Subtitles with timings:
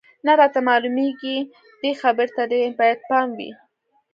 [0.25, 1.37] نه راته معلومېږي،
[1.81, 3.51] دې خبرې ته دې باید پام وي.